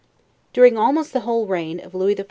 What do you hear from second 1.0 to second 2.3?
the whole reign of Lewis XIV.